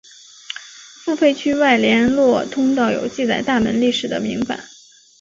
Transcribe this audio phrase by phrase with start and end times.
[1.03, 4.59] 付费区外联络通道有记载大门历史的铭版。